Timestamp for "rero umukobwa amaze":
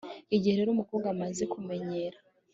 0.59-1.43